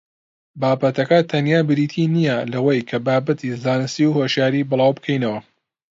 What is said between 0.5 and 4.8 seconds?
بابەتەکە تەنها بریتی نییە لەوەی کە بابەتی زانستی و هۆشیاری